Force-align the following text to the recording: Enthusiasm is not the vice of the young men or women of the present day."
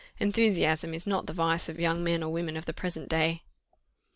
Enthusiasm 0.19 0.95
is 0.95 1.05
not 1.05 1.27
the 1.27 1.31
vice 1.31 1.69
of 1.69 1.75
the 1.75 1.83
young 1.83 2.03
men 2.03 2.23
or 2.23 2.31
women 2.33 2.57
of 2.57 2.65
the 2.65 2.73
present 2.73 3.07
day." 3.07 3.43